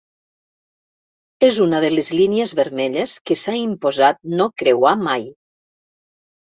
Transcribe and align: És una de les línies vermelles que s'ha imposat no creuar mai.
És 1.49 1.59
una 1.67 1.83
de 1.85 1.93
les 1.97 2.11
línies 2.21 2.55
vermelles 2.63 3.15
que 3.29 3.41
s'ha 3.43 3.59
imposat 3.69 4.23
no 4.41 4.53
creuar 4.65 4.99
mai. 5.11 5.33